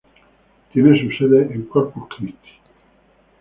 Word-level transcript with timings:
Tiene 0.73 0.99
su 0.99 1.11
sede 1.15 1.53
en 1.53 1.67
Corpus 1.67 2.05
Christi. 2.17 2.49